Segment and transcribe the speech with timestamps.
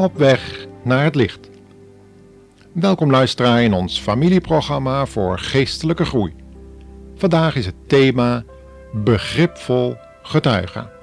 [0.00, 1.50] Op weg naar het licht.
[2.72, 6.34] Welkom luisteraar in ons familieprogramma voor geestelijke groei.
[7.16, 8.44] Vandaag is het thema
[8.92, 10.99] begripvol getuigen.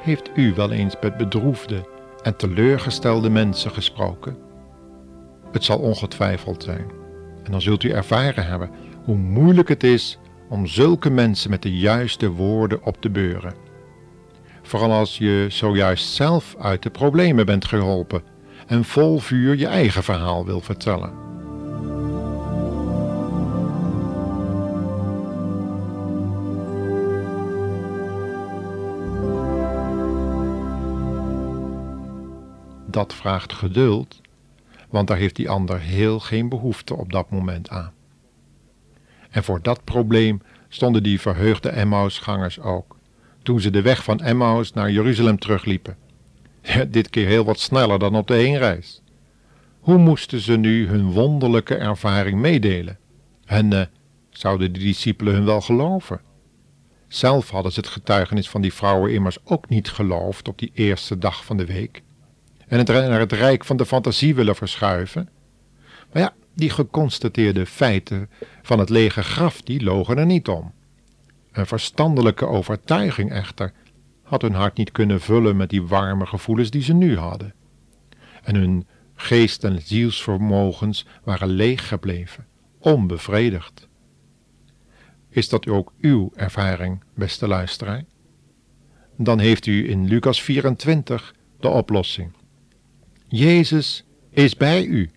[0.00, 1.88] Heeft u wel eens met bedroefde
[2.22, 4.36] en teleurgestelde mensen gesproken?
[5.52, 6.90] Het zal ongetwijfeld zijn.
[7.44, 8.70] En dan zult u ervaren hebben
[9.04, 13.54] hoe moeilijk het is om zulke mensen met de juiste woorden op te beuren.
[14.62, 18.22] Vooral als je zojuist zelf uit de problemen bent geholpen
[18.66, 21.29] en vol vuur je eigen verhaal wil vertellen.
[32.90, 34.20] Dat vraagt geduld,
[34.88, 37.92] want daar heeft die ander heel geen behoefte op dat moment aan.
[39.30, 42.96] En voor dat probleem stonden die verheugde Emmausgangers ook,
[43.42, 45.96] toen ze de weg van Emmaus naar Jeruzalem terugliepen.
[46.88, 49.02] dit keer heel wat sneller dan op de heenreis.
[49.80, 52.98] Hoe moesten ze nu hun wonderlijke ervaring meedelen?
[53.44, 53.80] En uh,
[54.30, 56.20] zouden de discipelen hun wel geloven?
[57.08, 61.18] Zelf hadden ze het getuigenis van die vrouwen immers ook niet geloofd op die eerste
[61.18, 62.02] dag van de week
[62.70, 65.28] en het naar het rijk van de fantasie willen verschuiven.
[66.12, 68.30] Maar ja, die geconstateerde feiten
[68.62, 70.72] van het lege graf, die logen er niet om.
[71.52, 73.72] Een verstandelijke overtuiging echter
[74.22, 77.54] had hun hart niet kunnen vullen met die warme gevoelens die ze nu hadden.
[78.42, 82.46] En hun geest en zielsvermogens waren leeg gebleven,
[82.78, 83.88] onbevredigd.
[85.28, 88.04] Is dat ook uw ervaring, beste luisteraar?
[89.16, 92.32] Dan heeft u in Lucas 24 de oplossing.
[93.32, 95.10] Jezus is bij u.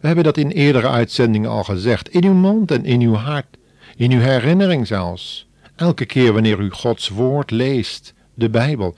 [0.00, 3.56] We hebben dat in eerdere uitzendingen al gezegd, in uw mond en in uw hart,
[3.96, 5.48] in uw herinnering zelfs.
[5.76, 8.94] Elke keer wanneer u Gods woord leest, de Bijbel,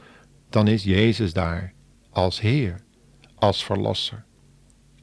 [0.50, 1.72] dan is Jezus daar,
[2.10, 2.80] als Heer,
[3.34, 4.24] als Verlosser.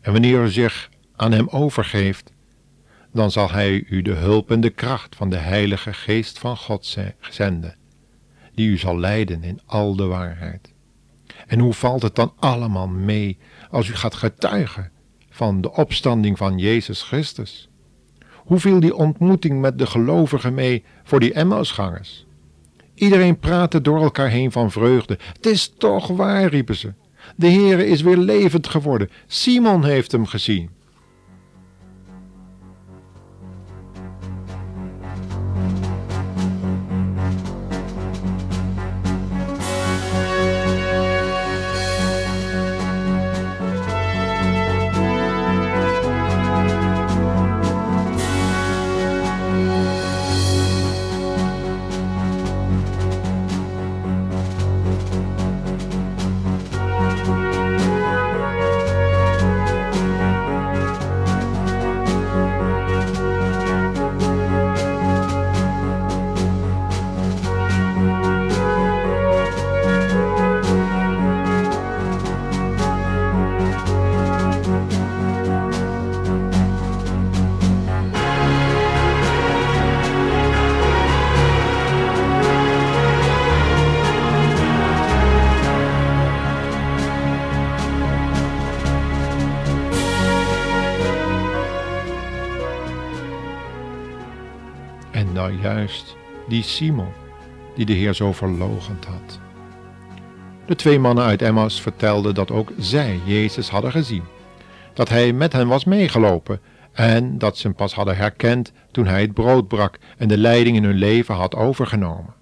[0.02, 2.32] En wanneer u zich aan Hem overgeeft,
[3.14, 6.98] dan zal Hij u de hulp en de kracht van de Heilige Geest van God
[7.20, 7.76] zenden,
[8.54, 10.76] die u zal leiden in al de waarheid.
[11.48, 13.38] En hoe valt het dan allemaal mee
[13.70, 14.92] als u gaat getuigen
[15.30, 17.70] van de opstanding van Jezus Christus?
[18.36, 22.26] Hoe viel die ontmoeting met de gelovigen mee voor die Emmausgangers?
[22.94, 25.18] Iedereen praatte door elkaar heen van vreugde.
[25.34, 26.94] Het is toch waar, riepen ze.
[27.36, 29.10] De Heere is weer levend geworden.
[29.28, 30.70] Simon heeft hem gezien.
[95.78, 96.16] Juist
[96.48, 97.08] die Simon
[97.76, 99.40] die de Heer zo verlogend had.
[100.66, 104.24] De twee mannen uit Emmaus vertelden dat ook zij Jezus hadden gezien,
[104.94, 106.60] dat hij met hen was meegelopen
[106.92, 110.76] en dat ze hem pas hadden herkend toen hij het brood brak en de leiding
[110.76, 112.34] in hun leven had overgenomen.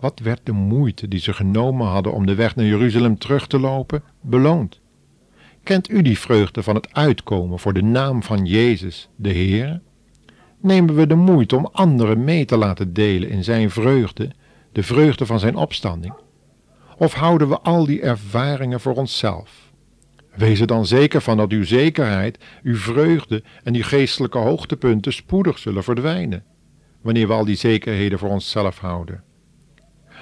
[0.00, 3.58] Wat werd de moeite die ze genomen hadden om de weg naar Jeruzalem terug te
[3.58, 4.80] lopen beloond?
[5.62, 9.80] Kent u die vreugde van het uitkomen voor de naam van Jezus, de Heer?
[10.64, 14.30] Nemen we de moeite om anderen mee te laten delen in zijn vreugde,
[14.72, 16.14] de vreugde van zijn opstanding?
[16.96, 19.72] Of houden we al die ervaringen voor onszelf?
[20.34, 25.58] Wees er dan zeker van dat uw zekerheid, uw vreugde en die geestelijke hoogtepunten spoedig
[25.58, 26.44] zullen verdwijnen,
[27.00, 29.22] wanneer we al die zekerheden voor onszelf houden.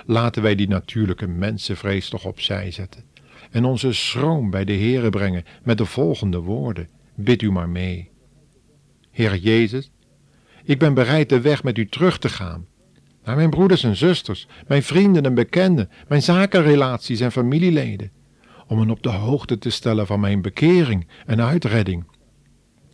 [0.07, 3.05] Laten wij die natuurlijke mensenvrees toch opzij zetten
[3.51, 8.11] en onze schroom bij de Heere brengen met de volgende woorden: Bid u maar mee.
[9.11, 9.91] Heer Jezus,
[10.65, 12.67] ik ben bereid de weg met u terug te gaan.
[13.25, 18.11] naar mijn broeders en zusters, mijn vrienden en bekenden, mijn zakenrelaties en familieleden,
[18.67, 22.05] om hen op de hoogte te stellen van mijn bekering en uitredding.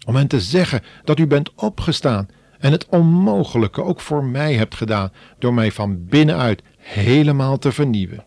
[0.06, 2.28] Om hen te zeggen dat u bent opgestaan
[2.58, 8.24] en het onmogelijke ook voor mij hebt gedaan door mij van binnenuit helemaal te vernieuwen.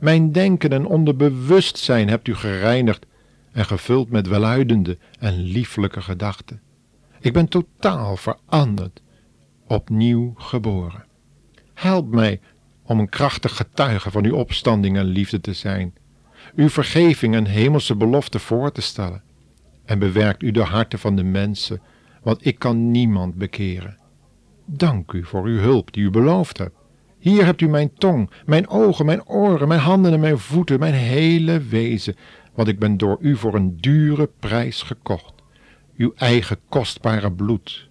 [0.00, 3.06] Mijn denken en onderbewustzijn hebt u gereinigd
[3.52, 6.60] en gevuld met welluidende en lieflijke gedachten.
[7.24, 9.02] Ik ben totaal veranderd,
[9.66, 11.04] opnieuw geboren.
[11.74, 12.40] Help mij
[12.82, 15.94] om een krachtig getuige van uw opstanding en liefde te zijn,
[16.54, 19.22] uw vergeving en hemelse belofte voor te stellen,
[19.84, 21.80] en bewerkt u de harten van de mensen,
[22.22, 23.98] want ik kan niemand bekeren.
[24.64, 26.76] Dank u voor uw hulp die u beloofd hebt.
[27.18, 30.94] Hier hebt u mijn tong, mijn ogen, mijn oren, mijn handen en mijn voeten, mijn
[30.94, 32.16] hele wezen,
[32.54, 35.33] want ik ben door u voor een dure prijs gekocht,
[35.96, 37.88] uw eigen kostbare bloed.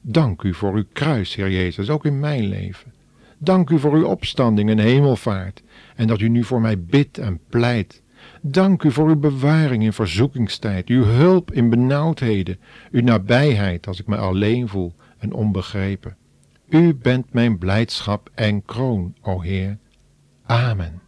[0.00, 2.92] Dank u voor uw kruis, Heer Jezus, ook in mijn leven.
[3.38, 5.62] Dank u voor uw opstanding en hemelvaart,
[5.96, 8.02] en dat u nu voor mij bidt en pleit.
[8.40, 12.58] Dank u voor uw bewaring in verzoekingstijd, uw hulp in benauwdheden,
[12.90, 16.16] uw nabijheid als ik me alleen voel en onbegrepen.
[16.68, 19.78] U bent mijn blijdschap en kroon, o Heer.
[20.46, 21.00] Amen.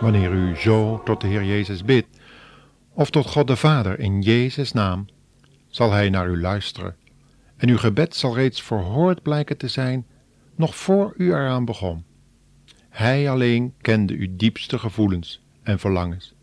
[0.00, 2.18] Wanneer u zo tot de Heer Jezus bidt,
[2.92, 5.06] of tot God de Vader in Jezus' naam,
[5.68, 6.96] zal Hij naar u luisteren,
[7.56, 10.06] en uw gebed zal reeds verhoord blijken te zijn,
[10.56, 12.04] nog voor u eraan begon.
[12.88, 16.34] Hij alleen kende uw diepste gevoelens en verlangens,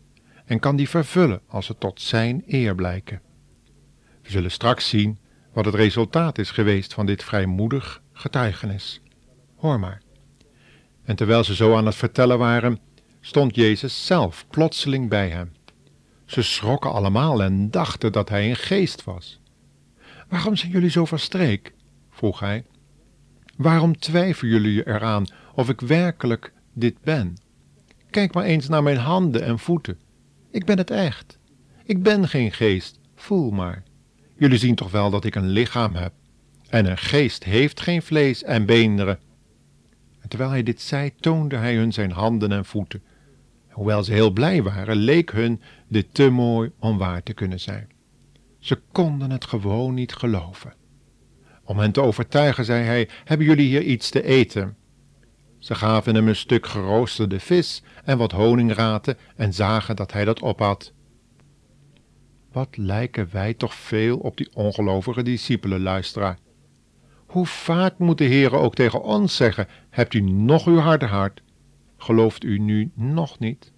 [0.44, 3.20] en kan die vervullen als ze tot Zijn eer blijken.
[4.22, 5.18] We zullen straks zien
[5.52, 9.00] wat het resultaat is geweest van dit vrijmoedig getuigenis.
[9.56, 10.02] Hoor maar.
[11.04, 12.80] En terwijl ze zo aan het vertellen waren,
[13.26, 15.52] stond Jezus zelf plotseling bij hem.
[16.24, 19.40] Ze schrokken allemaal en dachten dat hij een geest was.
[20.28, 21.72] Waarom zijn jullie zo verstreek?
[22.10, 22.64] vroeg hij.
[23.56, 27.36] Waarom twijfelen jullie eraan of ik werkelijk dit ben?
[28.10, 29.98] Kijk maar eens naar mijn handen en voeten.
[30.50, 31.38] Ik ben het echt.
[31.84, 33.82] Ik ben geen geest, voel maar.
[34.36, 36.12] Jullie zien toch wel dat ik een lichaam heb.
[36.68, 39.18] En een geest heeft geen vlees en beenderen.
[40.20, 43.02] En terwijl hij dit zei, toonde hij hun zijn handen en voeten.
[43.76, 47.88] Hoewel ze heel blij waren, leek hun dit te mooi om waar te kunnen zijn.
[48.58, 50.74] Ze konden het gewoon niet geloven.
[51.64, 54.76] Om hen te overtuigen, zei hij: Hebben jullie hier iets te eten?
[55.58, 60.40] Ze gaven hem een stuk geroosterde vis en wat honingraten en zagen dat hij dat
[60.40, 60.92] ophad.
[62.52, 66.38] Wat lijken wij toch veel op die ongelovige discipelen, luisteraar.
[67.26, 71.44] Hoe vaak moet de Heere ook tegen ons zeggen: Hebt u nog uw harde hart?
[71.96, 73.72] Gelooft u nu nog niet?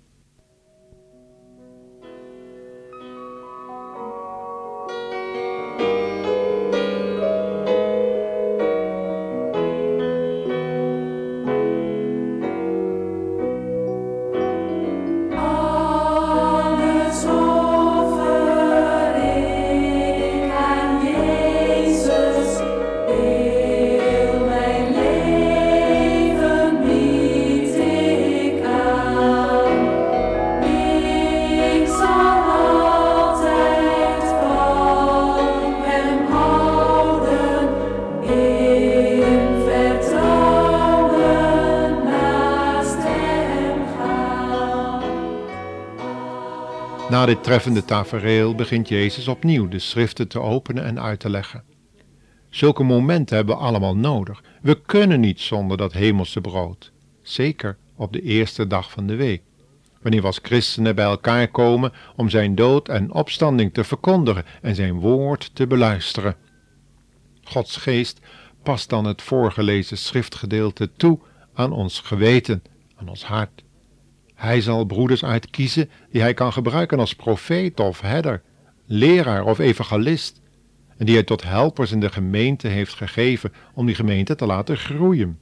[47.28, 51.64] Dit treffende tafereel begint Jezus opnieuw de schriften te openen en uit te leggen.
[52.50, 54.42] Zulke momenten hebben we allemaal nodig.
[54.62, 56.92] We kunnen niet zonder dat hemelse brood.
[57.22, 59.42] Zeker op de eerste dag van de week.
[60.02, 64.74] Wanneer we als christenen bij elkaar komen om zijn dood en opstanding te verkondigen en
[64.74, 66.36] zijn woord te beluisteren.
[67.42, 68.20] Gods geest
[68.62, 71.18] past dan het voorgelezen schriftgedeelte toe
[71.54, 72.62] aan ons geweten,
[72.96, 73.64] aan ons hart.
[74.38, 78.42] Hij zal broeders uitkiezen die hij kan gebruiken als profeet of herder,
[78.84, 80.40] leraar of evangelist,
[80.96, 84.76] en die hij tot helpers in de gemeente heeft gegeven om die gemeente te laten
[84.76, 85.38] groeien.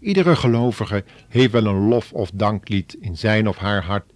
[0.00, 4.12] Iedere gelovige heeft wel een lof- of danklied in zijn of haar hart,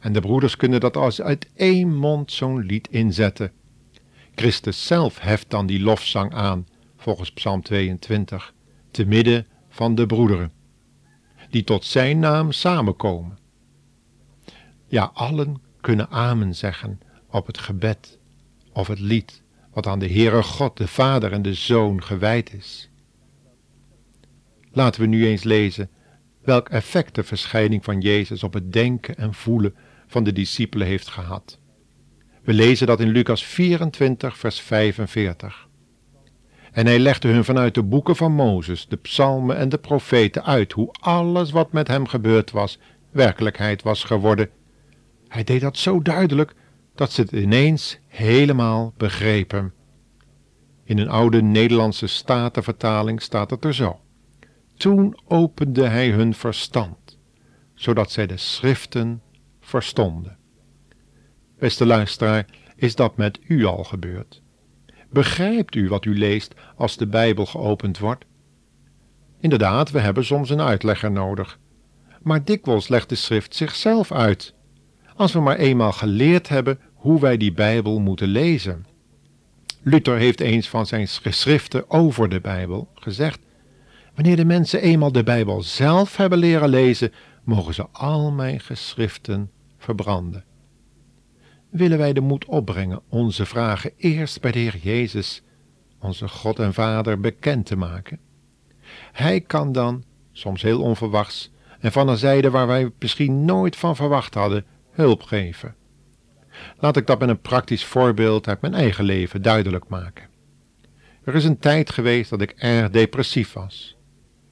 [0.00, 3.52] en de broeders kunnen dat als uit één mond zo'n lied inzetten.
[4.34, 8.54] Christus zelf heft dan die lofzang aan, volgens Psalm 22,
[8.90, 10.52] te midden van de broederen,
[11.50, 13.39] die tot zijn naam samenkomen.
[14.90, 18.18] Ja, allen kunnen amen zeggen op het gebed
[18.72, 19.42] of het lied
[19.72, 22.90] wat aan de Heere God, de Vader en de Zoon gewijd is.
[24.72, 25.90] Laten we nu eens lezen
[26.42, 29.74] welk effect de verschijning van Jezus op het denken en voelen
[30.06, 31.58] van de discipelen heeft gehad.
[32.42, 35.68] We lezen dat in Lucas 24, vers 45.
[36.72, 40.72] En hij legde hun vanuit de boeken van Mozes, de psalmen en de profeten uit
[40.72, 42.78] hoe alles wat met hem gebeurd was,
[43.10, 44.50] werkelijkheid was geworden.
[45.30, 46.54] Hij deed dat zo duidelijk
[46.94, 49.72] dat ze het ineens helemaal begrepen.
[50.84, 54.00] In een oude Nederlandse statenvertaling staat het er zo.
[54.76, 57.18] Toen opende hij hun verstand,
[57.74, 59.22] zodat zij de schriften
[59.60, 60.38] verstonden.
[61.58, 62.46] Beste luisteraar,
[62.76, 64.42] is dat met u al gebeurd?
[65.10, 68.24] Begrijpt u wat u leest als de Bijbel geopend wordt?
[69.38, 71.58] Inderdaad, we hebben soms een uitlegger nodig.
[72.22, 74.54] Maar dikwijls legt de schrift zichzelf uit.
[75.20, 78.86] Als we maar eenmaal geleerd hebben hoe wij die Bijbel moeten lezen.
[79.82, 83.40] Luther heeft eens van zijn geschriften over de Bijbel gezegd:
[84.14, 87.12] Wanneer de mensen eenmaal de Bijbel zelf hebben leren lezen,
[87.44, 90.44] mogen ze al mijn geschriften verbranden.
[91.70, 95.42] Willen wij de moed opbrengen onze vragen eerst bij de Heer Jezus,
[95.98, 98.18] onze God en Vader, bekend te maken?
[99.12, 101.50] Hij kan dan, soms heel onverwachts,
[101.80, 104.64] en van een zijde waar wij misschien nooit van verwacht hadden,
[105.00, 105.74] hulp geven.
[106.78, 110.28] Laat ik dat met een praktisch voorbeeld uit mijn eigen leven duidelijk maken.
[111.24, 113.96] Er is een tijd geweest dat ik erg depressief was.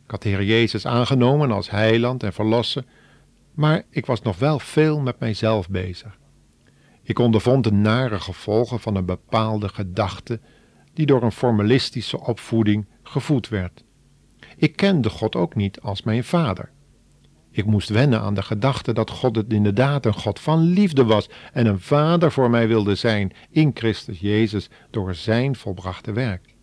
[0.05, 2.85] Ik had de Heer Jezus aangenomen als heiland en verlosser,
[3.55, 6.19] maar ik was nog wel veel met mijzelf bezig.
[7.03, 10.41] Ik ondervond de nare gevolgen van een bepaalde gedachte
[10.95, 13.85] die door een formalistische opvoeding gevoed werd.
[14.57, 16.71] Ik kende God ook niet als mijn vader.
[17.59, 21.29] Ik moest wennen aan de gedachte dat God het inderdaad een God van liefde was
[21.53, 26.55] en een vader voor mij wilde zijn in Christus Jezus door zijn volbrachte werk.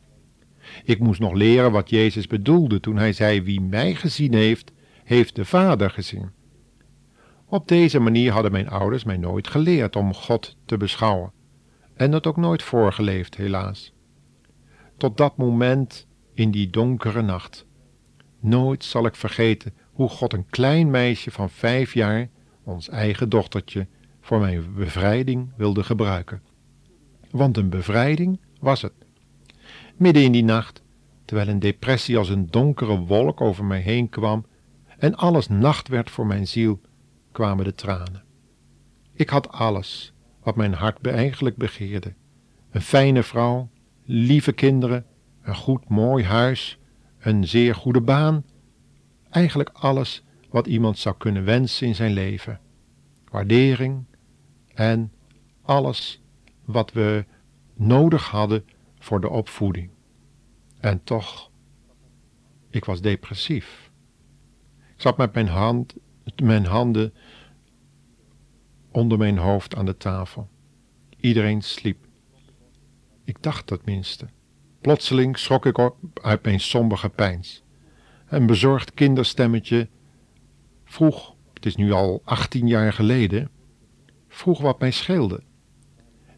[0.84, 4.72] Ik moest nog leren wat Jezus bedoelde toen hij zei: Wie mij gezien heeft,
[5.04, 6.32] heeft de Vader gezien.
[7.46, 11.32] Op deze manier hadden mijn ouders mij nooit geleerd om God te beschouwen
[11.94, 13.94] en dat ook nooit voorgeleefd, helaas.
[14.98, 17.66] Tot dat moment in die donkere nacht.
[18.40, 22.30] Nooit zal ik vergeten hoe God een klein meisje van vijf jaar,
[22.64, 23.88] ons eigen dochtertje,
[24.22, 26.42] voor mijn bevrijding wilde gebruiken.
[27.32, 28.94] Want een bevrijding was het.
[29.96, 30.82] Midden in die nacht,
[31.26, 34.46] terwijl een depressie als een donkere wolk over mij heen kwam
[34.98, 36.82] en alles nacht werd voor mijn ziel,
[37.32, 38.24] kwamen de tranen.
[39.14, 42.14] Ik had alles wat mijn hart eigenlijk begeerde:
[42.72, 43.70] een fijne vrouw,
[44.06, 45.06] lieve kinderen,
[45.42, 46.80] een goed mooi huis,
[47.20, 48.44] een zeer goede baan
[49.36, 52.60] eigenlijk alles wat iemand zou kunnen wensen in zijn leven.
[53.32, 54.06] Waardering
[54.74, 55.14] en
[55.62, 56.22] alles
[56.66, 57.26] wat we
[57.74, 58.66] nodig hadden
[59.00, 59.90] voor de opvoeding.
[60.80, 61.52] En toch,
[62.70, 63.92] ik was depressief.
[64.96, 65.96] Ik zat met mijn, hand,
[66.44, 67.14] mijn handen
[68.92, 70.50] onder mijn hoofd aan de tafel.
[71.20, 72.08] Iedereen sliep.
[73.24, 74.28] Ik dacht dat minste.
[74.82, 77.65] Plotseling schrok ik op uit mijn somber peins.
[78.36, 79.88] Een bezorgd kinderstemmetje
[80.86, 83.50] vroeg, het is nu al achttien jaar geleden,
[84.28, 85.44] vroeg wat mij scheelde.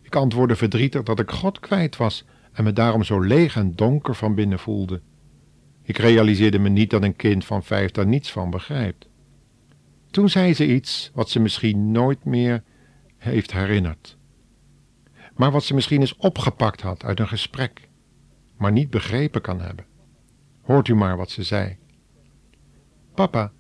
[0.02, 4.16] Ik antwoordde verdrietig dat ik God kwijt was en me daarom zo leeg en donker
[4.16, 5.02] van binnen voelde.
[5.84, 9.10] Ik realiseerde me niet dat een kind van vijf daar niets van begrijpt.
[10.12, 12.64] Toen zei ze iets wat ze misschien nooit meer
[13.18, 14.18] heeft herinnerd,
[15.36, 17.90] maar wat ze misschien eens opgepakt had uit een gesprek,
[18.58, 19.86] maar niet begrepen kan hebben.
[20.62, 21.78] Hoort u maar wat ze zei.
[23.18, 23.52] Papa,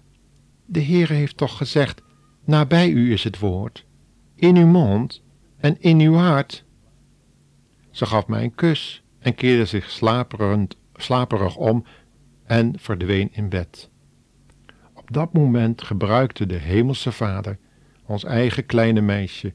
[0.65, 2.01] de Heere heeft toch gezegd,
[2.43, 3.85] nabij u is het woord,
[4.35, 5.23] in uw mond
[5.57, 6.65] en in uw hart.
[7.91, 9.89] Ze gaf mij een kus en keerde zich
[10.95, 11.85] slaperig om
[12.43, 13.89] en verdween in bed.
[14.93, 17.57] Op dat moment gebruikte de Hemelse Vader
[18.05, 19.53] ons eigen kleine meisje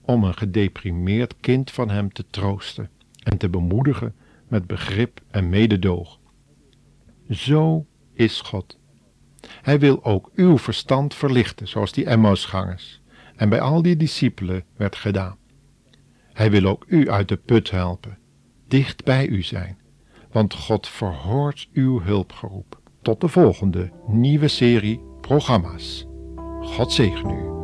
[0.00, 2.90] om een gedeprimeerd kind van hem te troosten
[3.22, 4.14] en te bemoedigen
[4.48, 6.18] met begrip en mededoog.
[7.30, 8.78] Zo is God.
[9.62, 13.00] Hij wil ook uw verstand verlichten, zoals die Emmausgangers
[13.36, 15.36] en bij al die discipelen werd gedaan.
[16.32, 18.18] Hij wil ook u uit de put helpen,
[18.68, 19.78] dicht bij u zijn,
[20.32, 22.80] want God verhoort uw hulpgeroep.
[23.02, 26.06] Tot de volgende nieuwe serie programma's.
[26.60, 27.57] God zegen u.